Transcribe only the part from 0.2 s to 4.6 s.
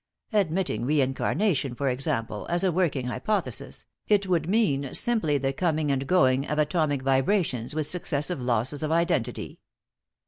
Admitting reincarnation, for example, as a working hypothesis, it would